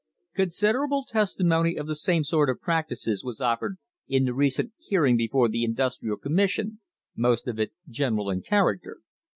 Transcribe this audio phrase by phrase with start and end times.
[0.33, 3.77] Considerable testimony of the same sort of practices was offered
[4.07, 6.79] in the recent "hearing before the Industrial Commis sion,"
[7.15, 9.01] most of it general in character.